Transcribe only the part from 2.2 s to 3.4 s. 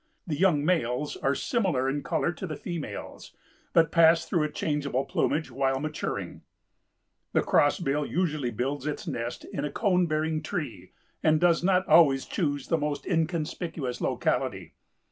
to the females,